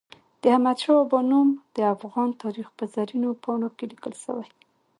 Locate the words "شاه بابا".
0.83-1.19